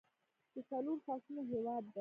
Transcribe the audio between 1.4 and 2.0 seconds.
هیواد دی.